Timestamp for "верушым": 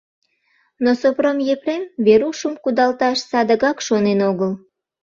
2.05-2.53